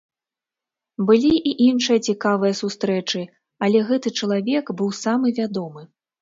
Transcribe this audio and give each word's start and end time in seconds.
Былі 1.09 1.33
і 1.49 1.51
іншыя 1.65 1.99
цікавыя 2.11 2.53
сустрэчы, 2.61 3.21
але 3.67 3.83
гэты 3.91 4.15
чалавек 4.21 4.65
быў 4.81 4.89
самы 5.03 5.27
вядомы. 5.43 5.81